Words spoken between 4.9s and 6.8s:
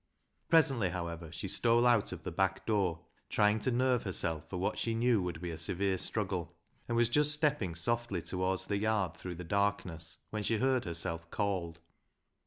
knew would be a severe struggle,